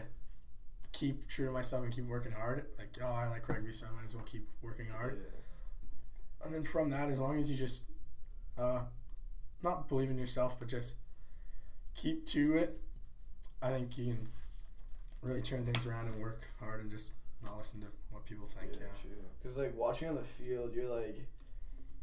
keep 0.92 1.28
true 1.28 1.46
to 1.46 1.52
myself 1.52 1.84
and 1.84 1.94
keep 1.94 2.06
working 2.08 2.32
hard. 2.34 2.66
Like, 2.78 2.98
oh, 3.02 3.08
I 3.08 3.28
like 3.28 3.48
rugby, 3.48 3.72
so 3.72 3.86
I 3.90 3.96
might 3.96 4.06
as 4.06 4.16
well 4.16 4.24
keep 4.26 4.48
working 4.62 4.88
hard. 4.88 5.22
Yeah. 5.22 6.46
And 6.46 6.56
then 6.56 6.64
from 6.64 6.90
that, 6.90 7.10
as 7.10 7.20
long 7.20 7.38
as 7.40 7.50
you 7.52 7.56
just 7.58 7.86
uh, 8.58 8.82
not 9.62 9.88
believe 9.88 10.10
in 10.10 10.18
yourself, 10.18 10.60
but 10.60 10.68
just 10.68 10.96
keep 11.96 12.26
to 12.28 12.58
it, 12.58 12.80
I 13.62 13.72
think 13.72 13.98
you 13.98 14.06
can 14.14 14.30
really 15.22 15.42
turn 15.42 15.66
things 15.66 15.86
around 15.86 16.08
and 16.08 16.20
work 16.22 16.50
hard 16.60 16.80
and 16.82 16.90
just 16.90 17.12
not 17.44 17.58
listen 17.58 17.82
to 17.82 17.88
what 18.12 18.26
people 18.26 18.48
think. 18.48 18.74
yeah. 18.80 18.88
Because 19.42 19.58
like 19.58 19.76
watching 19.76 20.08
on 20.10 20.16
the 20.16 20.22
field, 20.24 20.74
you're 20.74 20.94
like, 20.94 21.26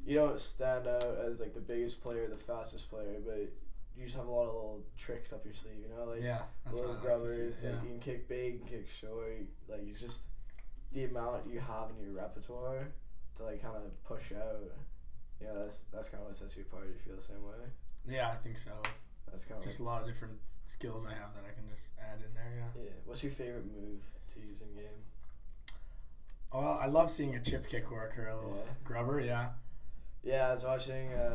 you 0.04 0.14
don't 0.16 0.38
stand 0.40 0.86
out 0.86 1.02
as 1.28 1.40
like 1.40 1.54
the 1.54 1.60
biggest 1.60 2.00
player, 2.02 2.28
the 2.28 2.38
fastest 2.38 2.88
player, 2.90 3.16
but 3.24 3.50
you 3.96 4.04
just 4.04 4.16
have 4.16 4.26
a 4.26 4.30
lot 4.30 4.42
of 4.46 4.54
little 4.54 4.82
tricks 4.96 5.32
up 5.32 5.44
your 5.44 5.54
sleeve. 5.54 5.74
You 5.82 5.94
know, 5.96 6.04
like 6.12 6.22
Yeah, 6.22 6.42
that's 6.64 6.76
little 6.76 6.92
what 6.94 7.06
I 7.08 7.12
like 7.14 7.20
to 7.20 7.26
grubbers. 7.26 7.64
Like 7.64 7.72
Yeah. 7.72 7.82
you 7.82 7.88
can 7.88 7.98
kick 8.00 8.28
big, 8.28 8.52
you 8.54 8.58
can 8.60 8.68
kick 8.68 8.88
short. 8.88 9.42
Like 9.68 9.86
you 9.86 9.94
just 9.94 10.24
the 10.92 11.04
amount 11.04 11.50
you 11.50 11.58
have 11.60 11.90
in 11.90 12.02
your 12.04 12.12
repertoire 12.14 12.88
to 13.36 13.42
like 13.44 13.60
kind 13.62 13.76
of 13.76 14.04
push 14.04 14.32
out. 14.32 14.62
Yeah, 15.40 15.48
that's 15.54 15.82
that's 15.92 16.08
kind 16.08 16.20
of 16.22 16.28
what 16.28 16.36
sets 16.36 16.56
you 16.56 16.62
apart. 16.62 16.86
You 16.86 16.94
feel 17.04 17.16
the 17.16 17.20
same 17.20 17.42
way. 17.44 17.66
yeah, 18.06 18.28
I 18.30 18.36
think 18.36 18.56
so. 18.58 18.70
That's 19.36 19.44
kind 19.44 19.58
of 19.58 19.64
Just 19.64 19.80
a 19.80 19.82
lot 19.82 20.00
of 20.00 20.08
different 20.08 20.38
skills 20.64 21.04
I 21.04 21.10
have 21.10 21.34
that 21.34 21.44
I 21.46 21.52
can 21.52 21.68
just 21.68 21.90
add 22.00 22.20
in 22.26 22.32
there. 22.32 22.54
Yeah. 22.74 22.82
yeah. 22.84 22.90
What's 23.04 23.22
your 23.22 23.32
favorite 23.32 23.66
move 23.66 24.00
to 24.32 24.40
use 24.40 24.62
in 24.62 24.74
game? 24.74 24.86
Well, 26.54 26.78
I 26.80 26.86
love 26.86 27.10
seeing 27.10 27.34
a 27.34 27.40
chip 27.40 27.68
kick 27.68 27.90
work 27.90 28.18
or 28.18 28.28
a 28.28 28.34
little 28.34 28.56
Yeah. 28.64 28.72
grubber. 28.82 29.20
Yeah. 29.20 29.48
Yeah, 30.24 30.48
I 30.48 30.52
was 30.52 30.64
watching. 30.64 31.12
Uh, 31.12 31.34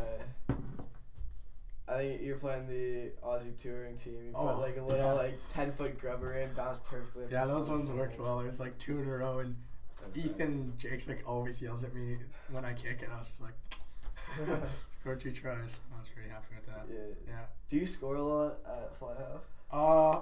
I 1.88 1.98
think 1.98 2.22
you're 2.24 2.38
playing 2.38 2.68
the 2.68 3.12
Aussie 3.24 3.56
touring 3.56 3.98
team. 3.98 4.14
You 4.30 4.32
Oh, 4.34 4.56
put 4.56 4.62
like 4.62 4.78
a 4.78 4.82
little 4.82 5.06
yeah. 5.06 5.12
like 5.14 5.38
ten 5.54 5.72
foot 5.72 6.00
grubber 6.00 6.34
in, 6.34 6.52
bounced 6.54 6.84
perfectly. 6.86 7.26
Yeah, 7.30 7.46
those 7.46 7.70
ones 7.70 7.90
his 7.90 7.96
worked 7.98 8.14
hands. 8.16 8.24
well. 8.24 8.40
There's 8.40 8.60
like 8.60 8.78
two 8.80 8.98
in 9.00 9.08
a 9.08 9.12
row, 9.18 9.40
and 9.40 9.56
That's 10.02 10.18
Ethan 10.18 10.74
Jake's 10.80 11.08
like 11.08 11.22
always 11.28 11.62
yells 11.62 11.84
at 11.84 11.94
me 11.94 12.18
when 12.50 12.66
I 12.66 12.74
kick, 12.74 13.04
and 13.04 13.14
I 13.14 13.18
was 13.20 13.28
just 13.28 13.42
like, 13.42 13.54
nice. 14.48 14.70
scored 15.02 15.20
two 15.20 15.32
tries. 15.32 15.80
I 15.96 16.00
was 16.00 16.10
pretty 16.10 16.30
happy 16.30 16.56
with 16.56 16.66
that. 16.68 16.71
Yeah. 17.42 17.48
Yeah. 17.48 17.70
Do 17.70 17.76
you 17.78 17.86
score 17.86 18.16
a 18.16 18.22
lot 18.22 18.58
at 18.68 18.98
fly 18.98 19.14
half? 19.18 19.42
Uh, 19.72 20.22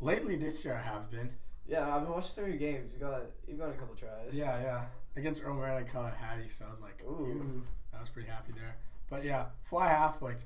lately 0.00 0.36
this 0.36 0.64
year 0.64 0.74
I 0.76 0.82
have 0.82 1.10
been. 1.10 1.32
Yeah, 1.66 1.94
I've 1.94 2.02
been 2.02 2.10
watching 2.10 2.30
some 2.30 2.44
of 2.44 2.50
your 2.50 2.58
games. 2.58 2.92
You 2.94 3.00
got 3.00 3.22
you've 3.48 3.58
got 3.58 3.70
a 3.70 3.74
couple 3.74 3.94
tries. 3.94 4.34
Yeah, 4.34 4.60
yeah. 4.60 4.84
Against 5.16 5.42
Earl 5.44 5.54
Marriott, 5.54 5.88
I 5.88 5.90
caught 5.90 6.12
a 6.12 6.16
hattie, 6.16 6.48
so 6.48 6.66
I 6.66 6.70
was 6.70 6.80
like, 6.80 7.02
Ooh. 7.04 7.62
I 7.94 7.98
was 8.00 8.08
pretty 8.08 8.28
happy 8.28 8.52
there. 8.52 8.76
But 9.08 9.24
yeah, 9.24 9.46
fly 9.64 9.88
half, 9.88 10.22
like, 10.22 10.38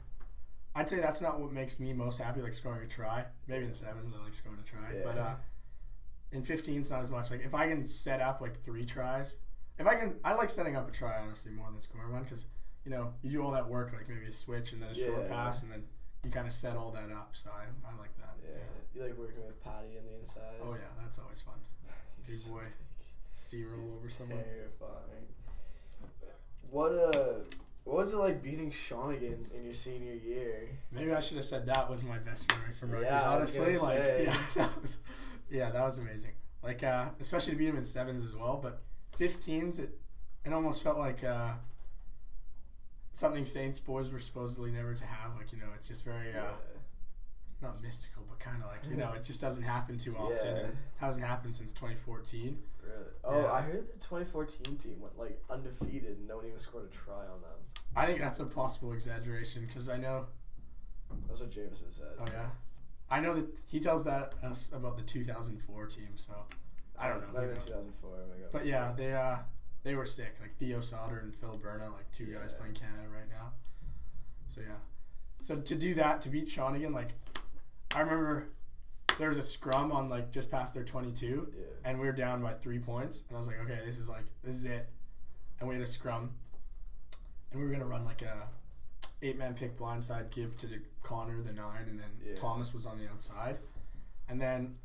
I'd 0.75 0.89
say 0.89 1.01
that's 1.01 1.21
not 1.21 1.39
what 1.39 1.53
makes 1.53 1.79
me 1.79 1.93
most 1.93 2.21
happy, 2.21 2.41
like 2.41 2.55
scoring 2.55 2.83
a 2.83 2.87
try. 2.87 3.27
Maybe 3.47 3.65
in 3.67 3.73
sevens, 3.73 4.15
I 4.19 4.23
like 4.25 4.33
scoring 4.33 4.59
a 4.61 4.69
try. 4.69 5.03
But 5.05 5.19
uh, 5.19 5.35
in 6.33 6.43
15, 6.43 6.81
it's 6.81 6.91
not 6.91 7.03
as 7.03 7.11
much. 7.11 7.31
Like, 7.31 7.45
if 7.45 7.55
I 7.55 7.69
can 7.69 7.85
set 7.85 8.21
up 8.23 8.41
like 8.41 8.59
three 8.61 8.85
tries, 8.87 9.39
if 9.79 9.87
I 9.87 9.95
can, 9.97 10.17
I 10.25 10.35
like 10.35 10.51
setting 10.51 10.77
up 10.77 10.89
a 10.89 10.93
try, 10.93 11.21
honestly, 11.21 11.53
more 11.53 11.71
than 11.71 11.81
scoring 11.81 12.13
one, 12.13 12.23
because, 12.23 12.47
you 12.85 12.91
know, 12.91 13.15
you 13.23 13.31
do 13.31 13.43
all 13.43 13.53
that 13.53 13.69
work, 13.69 13.93
like 13.93 14.09
maybe 14.09 14.27
a 14.27 14.33
switch 14.33 14.73
and 14.73 14.83
then 14.83 14.91
a 14.91 14.95
short 14.95 15.29
pass, 15.29 15.63
and 15.63 15.73
then 15.73 15.85
you 16.25 16.31
kind 16.31 16.47
of 16.47 16.53
set 16.53 16.77
all 16.77 16.91
that 16.91 17.11
up. 17.11 17.31
So 17.33 17.51
I, 17.51 17.65
I 17.89 17.99
like 17.99 18.17
that. 18.19 18.37
Yeah. 18.43 18.59
You 18.95 19.03
like 19.03 19.19
working 19.19 19.45
with 19.47 19.63
Patty 19.63 19.99
on 19.99 20.05
the 20.07 20.19
inside. 20.19 20.61
Oh, 20.63 20.73
yeah, 20.73 21.03
that's 21.03 21.19
always 21.19 21.41
fun. 21.41 21.55
Big 22.27 22.53
boy. 22.53 22.65
Steamroll 23.37 23.97
over 23.97 24.09
someone. 24.09 24.39
terrifying. 24.39 25.27
What 26.71 26.93
uh, 26.93 27.41
what 27.85 27.97
was 27.97 28.13
it 28.13 28.17
like 28.17 28.43
beating 28.43 28.71
Sean 28.71 29.15
Shawnigan 29.15 29.55
in 29.55 29.65
your 29.65 29.73
senior 29.73 30.15
year? 30.15 30.69
Maybe 30.91 31.13
I 31.13 31.21
should 31.21 31.37
have 31.37 31.45
said 31.45 31.67
that 31.67 31.91
was 31.91 32.03
my 32.03 32.19
best 32.19 32.51
memory 32.51 32.73
from 32.73 32.91
rugby. 32.91 33.07
Yeah, 33.07 33.29
honestly, 33.29 33.77
like 33.77 33.99
say. 33.99 34.25
yeah, 34.27 34.37
that 34.55 34.83
was 34.83 34.99
yeah, 35.51 35.71
that 35.71 35.85
was 35.85 35.99
amazing. 35.99 36.33
Like 36.63 36.83
uh, 36.83 37.07
especially 37.21 37.53
to 37.53 37.59
beat 37.59 37.69
him 37.69 37.77
in 37.77 37.85
sevens 37.85 38.25
as 38.25 38.35
well, 38.35 38.59
but 38.63 38.81
15s 39.19 39.79
it 39.79 39.99
it 40.45 40.53
almost 40.53 40.83
felt 40.83 40.99
like 40.99 41.23
uh, 41.25 41.53
something 43.15 43.45
Saints 43.45 43.79
boys 43.79 44.11
were 44.13 44.19
supposedly 44.19 44.71
never 44.71 44.93
to 44.93 45.05
have. 45.07 45.37
Like 45.37 45.53
you 45.53 45.59
know, 45.59 45.69
it's 45.75 45.89
just 45.89 46.05
very 46.05 46.35
uh, 46.35 46.53
not 47.63 47.83
mystical, 47.83 48.25
but 48.29 48.39
kind 48.39 48.63
of 48.63 48.69
like 48.69 48.81
you 48.91 48.97
know, 48.97 49.13
it 49.17 49.25
just 49.25 49.41
doesn't 49.41 49.63
happen 49.63 49.97
too 49.97 50.15
often. 50.17 50.37
Yeah. 50.45 50.63
And 50.65 50.77
hasn't 50.97 51.25
happened 51.25 51.55
since 51.55 51.73
2014. 51.73 52.59
Really? 52.83 52.95
Oh, 53.25 53.41
Yeah. 53.41 53.53
I 53.53 53.61
heard 53.63 53.87
the 53.89 54.01
2014 54.01 54.77
team 54.77 55.01
went 55.01 55.19
like 55.19 55.41
undefeated 55.49 56.19
and 56.19 56.29
no 56.29 56.37
one 56.37 56.47
even 56.47 56.61
scored 56.61 56.85
a 56.85 56.89
try 56.89 57.21
on 57.21 57.41
them. 57.41 57.59
I 57.97 58.05
think 58.07 58.19
that's 58.21 58.41
a 58.41 58.45
possible 58.45 58.93
exaggeration 58.93 59.65
because 59.67 59.89
I 59.89 59.97
know. 59.97 60.27
That's 61.29 61.41
what 61.41 61.51
Jameson 61.51 61.91
said. 61.91 62.07
Oh 62.19 62.25
yeah, 62.27 62.49
I 63.09 63.21
know 63.21 63.35
that 63.35 63.47
he 63.67 63.79
tells 63.79 64.03
that 64.05 64.35
us 64.43 64.73
about 64.73 64.97
the 64.97 65.05
2004 65.05 65.87
team. 65.87 66.09
So 66.17 66.33
I 66.99 67.09
don't 67.09 67.21
know. 67.21 67.41
Not 67.41 67.49
who 67.49 67.55
2004. 67.55 68.11
Oh. 68.11 68.49
But 68.51 68.67
yeah, 68.67 68.93
they 68.97 69.13
uh 69.13 69.37
they 69.85 69.95
were 69.95 70.07
sick. 70.07 70.35
Like 70.41 70.57
Theo 70.59 70.81
Sauder 70.81 71.19
and 71.19 71.33
Phil 71.35 71.57
Berna, 71.57 71.91
like 71.93 72.11
two 72.11 72.27
guys 72.27 72.51
Yeah. 72.53 72.59
playing 72.59 72.75
Canada 72.75 73.09
right 73.15 73.29
now. 73.31 73.53
So 74.49 74.61
yeah. 74.61 74.77
So 75.41 75.57
to 75.61 75.75
do 75.75 75.95
that, 75.95 76.21
to 76.23 76.29
beat 76.29 76.51
Sean 76.51 76.75
Shawnigan, 76.75 76.93
like 76.93 77.15
I 77.95 78.01
remember 78.01 78.49
there 79.19 79.29
was 79.29 79.39
a 79.39 79.43
scrum 79.43 79.93
on 79.93 80.09
like 80.09 80.33
just 80.33 80.51
past 80.51 80.75
their 80.75 80.85
twenty 80.85 81.13
two 81.13 81.53
Yeah. 81.57 81.65
and 81.91 82.01
we 82.01 82.07
were 82.07 82.13
down 82.13 82.43
by 82.43 82.55
three 82.55 82.79
points 82.81 83.25
and 83.29 83.37
I 83.37 83.39
was 83.39 83.47
like, 83.47 83.61
Okay, 83.61 83.79
this 83.85 83.99
is 83.99 84.09
like 84.09 84.25
this 84.43 84.57
is 84.57 84.65
it. 84.65 84.89
And 85.61 85.69
we 85.69 85.75
had 85.77 85.83
a 85.85 85.87
scrum 85.87 86.33
and 87.53 87.61
we 87.61 87.67
were 87.67 87.73
gonna 87.73 87.85
run 87.87 88.05
like 88.05 88.23
a 88.23 88.49
eight 89.23 89.37
man 89.39 89.55
pick 89.55 89.77
blindside 89.77 90.31
give 90.31 90.57
to 90.59 90.67
the 90.67 90.81
Connor 91.03 91.41
the 91.43 91.53
nine 91.53 91.87
and 91.89 92.01
then 92.01 92.11
Yeah. 92.25 92.35
Thomas 92.37 92.73
was 92.73 92.87
on 92.87 92.99
the 92.99 93.09
outside. 93.09 93.59
And 94.29 94.41
then 94.41 94.77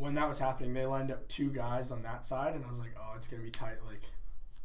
when 0.00 0.14
that 0.14 0.26
was 0.26 0.38
happening, 0.38 0.72
they 0.72 0.86
lined 0.86 1.10
up 1.10 1.28
two 1.28 1.50
guys 1.50 1.92
on 1.92 2.02
that 2.02 2.24
side, 2.24 2.54
and 2.54 2.64
I 2.64 2.68
was 2.68 2.80
like, 2.80 2.94
"Oh, 2.98 3.12
it's 3.16 3.28
gonna 3.28 3.42
be 3.42 3.50
tight." 3.50 3.76
Like, 3.86 4.02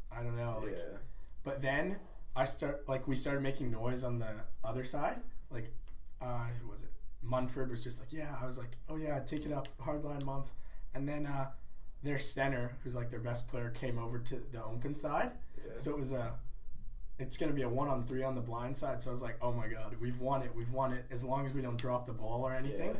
I 0.09 0.23
don't 0.23 0.37
know. 0.37 0.61
Like, 0.63 0.77
yeah. 0.77 0.97
but 1.43 1.61
then 1.61 1.97
I 2.35 2.45
start 2.45 2.87
like 2.87 3.05
we 3.05 3.15
started 3.15 3.43
making 3.43 3.69
noise 3.69 4.05
on 4.05 4.19
the 4.19 4.29
other 4.63 4.85
side. 4.85 5.19
Like, 5.51 5.73
uh, 6.21 6.45
who 6.61 6.69
was 6.69 6.83
it? 6.83 6.89
Munford 7.21 7.69
was 7.69 7.83
just 7.83 7.99
like, 7.99 8.13
"Yeah." 8.13 8.33
I 8.41 8.45
was 8.45 8.57
like, 8.57 8.77
"Oh 8.87 8.95
yeah, 8.95 9.19
take 9.19 9.45
it 9.45 9.51
up, 9.51 9.67
hardline 9.77 10.23
month." 10.23 10.51
And 10.93 11.07
then 11.07 11.25
uh, 11.25 11.51
their 12.01 12.17
center, 12.17 12.77
who's 12.83 12.95
like 12.95 13.09
their 13.09 13.19
best 13.19 13.49
player, 13.49 13.69
came 13.69 13.99
over 13.99 14.17
to 14.17 14.41
the 14.53 14.63
open 14.63 14.93
side. 14.93 15.31
Yeah. 15.57 15.73
So 15.75 15.91
it 15.91 15.97
was 15.97 16.13
a. 16.13 16.33
It's 17.19 17.35
gonna 17.35 17.53
be 17.53 17.63
a 17.63 17.69
one 17.69 17.89
on 17.89 18.05
three 18.05 18.23
on 18.23 18.35
the 18.35 18.41
blind 18.41 18.77
side. 18.77 19.03
So 19.03 19.09
I 19.09 19.11
was 19.11 19.21
like, 19.21 19.37
"Oh 19.41 19.51
my 19.51 19.67
god, 19.67 19.97
we've 19.99 20.21
won 20.21 20.43
it! 20.43 20.51
We've 20.55 20.71
won 20.71 20.93
it!" 20.93 21.05
As 21.11 21.25
long 21.25 21.45
as 21.45 21.53
we 21.53 21.61
don't 21.61 21.77
drop 21.77 22.05
the 22.05 22.13
ball 22.13 22.43
or 22.43 22.53
anything. 22.53 22.91
Yeah. 22.91 22.99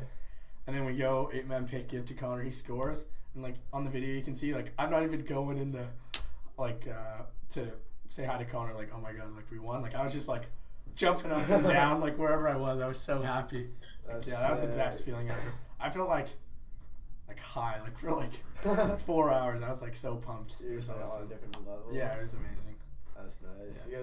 And 0.67 0.75
then 0.75 0.85
we 0.85 0.93
go 0.93 1.29
eight 1.33 1.47
man 1.47 1.67
pick 1.67 1.89
give 1.89 2.05
to 2.05 2.13
Connor. 2.13 2.43
He 2.43 2.51
scores, 2.51 3.05
and 3.33 3.43
like 3.43 3.55
on 3.71 3.83
the 3.83 3.89
video 3.89 4.15
you 4.15 4.21
can 4.21 4.35
see 4.35 4.53
like 4.53 4.71
I'm 4.79 4.89
not 4.89 5.03
even 5.03 5.23
going 5.23 5.57
in 5.57 5.71
the 5.71 5.87
like 6.57 6.87
uh, 6.87 7.23
to 7.51 7.71
say 8.07 8.25
hi 8.25 8.37
to 8.37 8.45
Connor. 8.45 8.73
Like 8.73 8.91
oh 8.95 8.99
my 8.99 9.11
god, 9.11 9.35
like 9.35 9.49
we 9.51 9.59
won. 9.59 9.81
Like 9.81 9.95
I 9.95 10.03
was 10.03 10.13
just 10.13 10.27
like 10.27 10.49
jumping 10.95 11.31
up 11.31 11.47
and 11.49 11.67
down 11.67 11.99
like 11.99 12.17
wherever 12.17 12.47
I 12.49 12.55
was. 12.55 12.81
I 12.81 12.87
was 12.87 12.99
so 12.99 13.21
happy. 13.21 13.69
Yeah, 14.07 14.39
that 14.39 14.51
was 14.51 14.61
the 14.61 14.67
best 14.67 15.05
feeling 15.05 15.29
ever. 15.29 15.53
I 15.79 15.89
felt 15.89 16.09
like 16.09 16.29
like 17.27 17.39
high 17.39 17.79
like 17.81 17.97
for 17.97 18.11
like 18.11 18.99
four 19.01 19.31
hours. 19.31 19.61
I 19.61 19.69
was 19.69 19.81
like 19.81 19.95
so 19.95 20.15
pumped. 20.15 20.57
It 20.61 20.75
was 20.75 20.87
just 20.87 20.89
like 20.89 20.97
on 20.97 21.01
a 21.01 21.05
awesome. 21.05 21.27
different 21.27 21.57
level. 21.57 21.85
Yeah, 21.91 22.13
it 22.13 22.19
was 22.19 22.33
amazing. 22.33 22.75
That's 23.15 23.39
nice. 23.41 23.85
Yeah. 23.89 23.99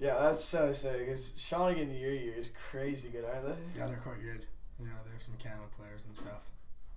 Yeah, 0.00 0.16
that's 0.20 0.44
so 0.44 0.72
sick. 0.72 1.00
Because 1.00 1.30
Shawnigan 1.30 2.00
your 2.00 2.12
year 2.12 2.34
is 2.34 2.52
crazy 2.70 3.08
good, 3.08 3.24
aren't 3.24 3.46
they? 3.46 3.80
Yeah, 3.80 3.88
they're 3.88 3.96
quite 3.96 4.22
good. 4.22 4.46
Yeah, 4.80 4.86
they 5.04 5.12
have 5.12 5.22
some 5.22 5.34
Canada 5.38 5.64
players 5.76 6.06
and 6.06 6.16
stuff. 6.16 6.46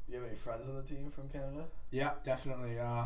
You 0.08 0.16
have 0.18 0.26
any 0.28 0.36
friends 0.36 0.68
on 0.68 0.76
the 0.76 0.84
team 0.84 1.10
from 1.10 1.30
Canada? 1.30 1.66
Yeah, 1.92 2.12
definitely. 2.24 2.78
Uh, 2.80 3.06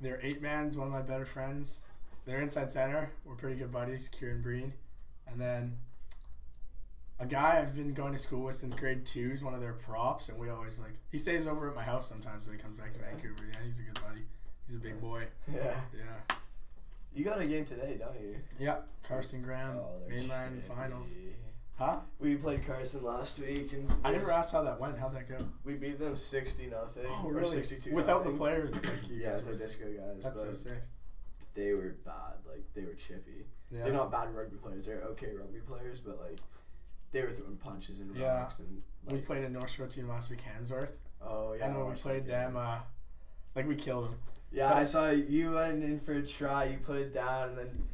they're 0.00 0.20
eight 0.22 0.42
man's 0.42 0.76
one 0.76 0.86
of 0.88 0.92
my 0.92 1.02
better 1.02 1.24
friends. 1.24 1.84
They're 2.26 2.40
inside 2.40 2.70
center. 2.70 3.12
We're 3.24 3.34
pretty 3.36 3.56
good 3.56 3.72
buddies, 3.72 4.08
Kieran 4.08 4.42
Breen. 4.42 4.74
And 5.26 5.40
then 5.40 5.78
a 7.20 7.26
guy 7.26 7.58
I've 7.60 7.74
been 7.74 7.94
going 7.94 8.12
to 8.12 8.18
school 8.18 8.44
with 8.44 8.56
since 8.56 8.74
grade 8.74 9.04
two 9.06 9.30
is 9.32 9.42
one 9.42 9.54
of 9.54 9.60
their 9.60 9.72
props, 9.72 10.28
and 10.28 10.38
we 10.38 10.50
always 10.50 10.78
like 10.78 10.92
he 11.10 11.18
stays 11.18 11.46
over 11.46 11.68
at 11.68 11.74
my 11.74 11.82
house 11.82 12.08
sometimes 12.08 12.46
when 12.46 12.56
he 12.56 12.62
comes 12.62 12.78
back 12.78 12.92
to. 12.94 12.98
Vancouver. 12.98 13.44
Yeah, 13.52 13.58
he's 13.64 13.78
a 13.80 13.82
good 13.82 14.00
buddy. 14.02 14.20
He's 14.66 14.76
a 14.76 14.80
big 14.80 15.00
boy. 15.00 15.24
Yeah. 15.52 15.80
Yeah. 15.96 16.36
You 17.14 17.24
got 17.24 17.40
a 17.40 17.46
game 17.46 17.64
today, 17.64 17.96
don't 17.98 18.14
you? 18.20 18.36
Yeah. 18.58 18.76
Carson 19.02 19.42
Graham, 19.42 19.78
Oh, 19.78 20.08
mainland 20.08 20.62
finals. 20.64 21.14
Huh? 21.78 22.00
We 22.18 22.34
played 22.34 22.66
Carson 22.66 23.04
last 23.04 23.38
week, 23.38 23.72
and 23.72 23.88
I 24.04 24.10
never 24.10 24.32
asked 24.32 24.52
how 24.52 24.62
that 24.62 24.80
went. 24.80 24.98
How'd 24.98 25.14
that 25.14 25.28
go? 25.28 25.36
We 25.64 25.74
beat 25.74 26.00
them 26.00 26.16
sixty 26.16 26.66
nothing. 26.66 27.04
Oh, 27.06 27.26
or 27.28 27.34
really? 27.34 27.46
sixty-two. 27.48 27.94
Without 27.94 28.24
the 28.24 28.30
players, 28.30 28.84
like 28.84 29.08
you 29.08 29.18
Yeah, 29.18 29.34
guys 29.34 29.42
the 29.42 29.52
disco 29.54 29.84
guys. 29.86 30.22
That's 30.22 30.40
so 30.40 30.52
sick. 30.54 30.80
They 31.54 31.72
were 31.72 31.94
bad. 32.04 32.34
Like 32.48 32.64
they 32.74 32.82
were 32.82 32.94
chippy. 32.94 33.46
Yeah. 33.70 33.84
They're 33.84 33.92
not 33.92 34.10
bad 34.10 34.34
rugby 34.34 34.56
players. 34.56 34.86
They're 34.86 35.02
okay 35.12 35.28
rugby 35.38 35.60
players, 35.60 36.00
but 36.00 36.18
like 36.20 36.40
they 37.12 37.22
were 37.22 37.30
throwing 37.30 37.56
punches 37.56 38.00
and 38.00 38.14
Yeah. 38.16 38.40
rocks 38.40 38.58
and 38.58 38.82
we 39.06 39.20
played 39.20 39.44
a 39.44 39.48
North 39.48 39.70
Shore 39.70 39.86
team 39.86 40.08
last 40.08 40.30
week, 40.30 40.40
Handsworth, 40.42 40.92
oh 41.22 41.54
yeah. 41.54 41.66
and 41.66 41.78
when 41.78 41.88
we 41.90 41.94
played 41.94 42.26
them, 42.26 42.56
uh, 42.56 42.78
like 43.54 43.66
we 43.68 43.76
killed 43.76 44.10
them. 44.10 44.18
Yeah, 44.50 44.68
But- 44.70 44.78
I 44.78 44.84
saw 44.84 45.10
you 45.10 45.52
went 45.52 45.82
in 45.84 46.00
for 46.00 46.14
a 46.14 46.26
try. 46.26 46.64
You 46.64 46.78
put 46.78 46.96
it 46.96 47.12
down, 47.12 47.50
and 47.50 47.58
then, 47.58 47.88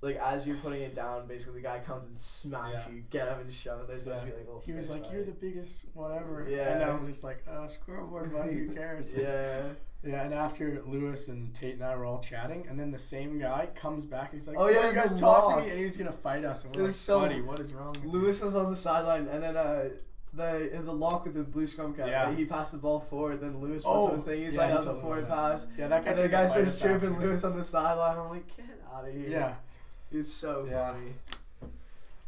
like 0.00 0.16
as 0.16 0.46
you're 0.46 0.56
putting 0.58 0.82
it 0.82 0.94
down, 0.94 1.26
basically 1.26 1.60
the 1.60 1.66
guy 1.68 1.78
comes 1.80 2.06
and 2.06 2.16
smacks 2.18 2.84
Yeah. 2.86 2.94
you, 2.94 3.02
get 3.10 3.28
him 3.28 3.40
and 3.40 3.52
shove 3.52 3.80
him. 3.80 3.86
There's 3.88 4.02
Yeah. 4.06 4.20
be 4.24 4.30
like 4.30 4.34
a 4.34 4.46
little. 4.46 4.60
He 4.64 4.72
was 4.72 4.90
like, 4.90 5.02
fight. 5.04 5.12
"You're 5.12 5.24
the 5.24 5.32
biggest, 5.32 5.86
whatever." 5.94 6.46
Yeah. 6.48 6.72
And 6.74 6.84
I'm 6.84 7.06
just 7.06 7.24
like, 7.24 7.42
"Uh, 7.50 7.66
scoreboard, 7.66 8.32
buddy. 8.32 8.54
Who 8.54 8.74
cares?" 8.74 9.12
Yeah. 9.16 9.62
Yeah, 10.04 10.22
and 10.22 10.32
after 10.32 10.80
Lewis 10.86 11.26
and 11.26 11.52
Tate 11.52 11.74
and 11.74 11.82
I 11.82 11.96
were 11.96 12.04
all 12.04 12.20
chatting, 12.20 12.66
and 12.68 12.78
then 12.78 12.92
the 12.92 12.98
same 13.00 13.40
guy 13.40 13.68
comes 13.74 14.04
back. 14.04 14.30
He's 14.30 14.46
like, 14.46 14.56
Oh, 14.56 14.66
"Oh 14.66 14.68
yeah, 14.68 14.88
you 14.88 14.94
guys 14.94 15.18
talking 15.18 15.56
to 15.58 15.64
me?" 15.64 15.70
And 15.72 15.80
he's 15.80 15.96
gonna 15.96 16.12
fight 16.12 16.44
us, 16.44 16.64
and 16.64 16.76
we're 16.76 16.84
like, 16.84 16.92
so- 16.92 17.18
"Buddy, 17.18 17.40
what 17.40 17.58
is 17.58 17.72
wrong?" 17.72 17.94
with? 17.94 18.04
Lewis 18.04 18.40
was 18.40 18.54
on 18.54 18.70
the 18.70 18.76
sideline, 18.76 19.26
and 19.26 19.42
then 19.42 19.56
uh, 19.56 19.88
the 20.34 20.54
is 20.72 20.86
a 20.86 20.92
lock 20.92 21.24
with 21.24 21.34
the 21.34 21.42
blue 21.42 21.66
scrum 21.66 21.94
cap. 21.94 22.06
Yeah. 22.06 22.32
He 22.32 22.44
passed 22.44 22.70
the 22.70 22.78
ball 22.78 23.00
forward, 23.00 23.40
then 23.40 23.58
Lewis 23.60 23.82
puts 23.82 23.86
Oh, 23.88 24.14
his 24.14 24.22
thing. 24.22 24.40
He's 24.40 24.54
yeah, 24.54 24.60
like 24.60 24.70
he 24.70 24.76
out 24.76 24.80
the 24.82 24.86
told 24.86 24.96
me 24.98 25.02
forward 25.02 25.28
pass. 25.28 25.66
Yeah, 25.76 25.88
that 25.88 26.04
guy. 26.04 26.10
And 26.12 26.18
the 26.20 26.28
guy 26.28 26.46
starts 26.46 26.68
us 26.70 26.80
tripping. 26.80 27.18
Lewis 27.18 27.42
on 27.42 27.56
the 27.58 27.64
sideline. 27.64 28.18
I'm 28.18 28.28
like, 28.30 28.56
get 28.56 28.66
out 28.94 29.08
of 29.08 29.12
here. 29.12 29.26
Yeah, 29.26 29.54
He's 30.10 30.32
so 30.32 30.66
Yeah. 30.68 30.92
funny. 30.92 31.14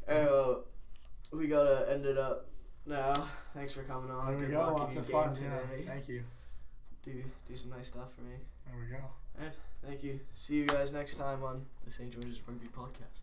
Well, 0.07 0.65
we 1.33 1.47
gotta 1.47 1.91
end 1.91 2.05
it 2.05 2.19
up 2.19 2.47
now. 2.87 3.29
Thanks 3.55 3.73
for 3.75 3.83
coming 3.85 4.11
on. 4.11 4.27
there 4.27 4.37
we 4.39 4.47
Good 4.47 4.53
go. 4.53 4.75
Lots 4.75 4.97
of 4.97 5.07
fun. 5.09 5.35
today. 5.35 5.61
Yeah, 5.85 5.93
thank 5.93 6.09
you. 6.09 6.25
Do 7.05 7.23
do 7.47 7.57
some 7.57 7.71
nice 7.71 7.89
stuff 7.89 8.13
for 8.15 8.23
me. 8.23 8.37
There 8.67 8.77
we 8.79 8.87
go. 8.87 9.03
Alright, 9.39 9.57
thank 9.87 10.03
you. 10.03 10.21
See 10.33 10.57
you 10.57 10.67
guys 10.67 10.93
next 10.93 11.15
time 11.15 11.43
on 11.45 11.65
the 11.85 11.91
St. 11.91 12.11
George's 12.13 12.41
Rugby 12.47 12.69
Podcast. 12.69 13.23